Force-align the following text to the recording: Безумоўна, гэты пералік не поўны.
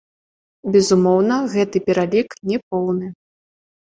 Безумоўна, 0.75 1.35
гэты 1.53 1.77
пералік 1.89 2.29
не 2.53 2.57
поўны. 2.71 3.07